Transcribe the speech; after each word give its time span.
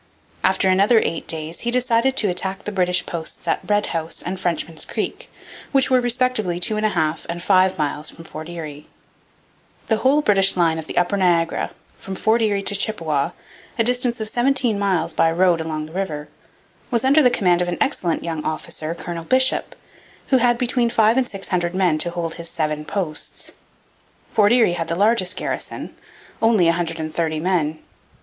After 0.43 0.67
another 0.67 0.99
eight 1.05 1.27
days 1.27 1.59
he 1.59 1.69
decided 1.69 2.15
to 2.17 2.27
attack 2.27 2.63
the 2.63 2.71
British 2.71 3.05
posts 3.05 3.47
at 3.47 3.59
Red 3.63 3.85
House 3.93 4.23
and 4.23 4.39
Frenchman's 4.39 4.83
Creek, 4.83 5.29
which 5.71 5.91
were 5.91 6.01
respectively 6.01 6.59
two 6.59 6.75
and 6.75 6.83
a 6.87 6.97
half 6.97 7.27
and 7.29 7.43
five 7.43 7.77
miles 7.77 8.09
from 8.09 8.23
Fort 8.25 8.49
Erie. 8.49 8.87
The 9.85 9.97
whole 9.97 10.23
British 10.23 10.57
line 10.57 10.79
of 10.79 10.87
the 10.87 10.97
upper 10.97 11.17
Niagara, 11.17 11.69
from 11.99 12.15
Fort 12.15 12.41
Erie 12.41 12.63
to 12.63 12.73
Chippawa, 12.73 13.33
a 13.77 13.83
distance 13.83 14.19
of 14.19 14.27
seventeen 14.27 14.79
miles 14.79 15.13
by 15.13 15.29
the 15.29 15.35
road 15.35 15.61
along 15.61 15.85
the 15.85 15.91
river, 15.93 16.29
was 16.89 17.03
under 17.05 17.21
the 17.21 17.29
command 17.29 17.61
of 17.61 17.67
an 17.67 17.77
excellent 17.79 18.23
young 18.23 18.43
officer, 18.43 18.95
Colonel 18.95 19.23
Bisshopp, 19.25 19.75
who 20.29 20.37
had 20.37 20.57
between 20.57 20.89
five 20.89 21.15
and 21.15 21.27
six 21.29 21.49
hundred 21.49 21.75
men 21.75 21.99
to 21.99 22.09
hold 22.09 22.33
his 22.33 22.49
seven 22.49 22.85
posts. 22.85 23.51
Fort 24.31 24.51
Erie 24.51 24.71
had 24.73 24.87
the 24.87 24.95
largest 24.95 25.37
garrison 25.37 25.95
only 26.41 26.67
a 26.67 26.73
hundred 26.73 26.99
and 26.99 27.13
thirty 27.13 27.39
men. 27.39 27.77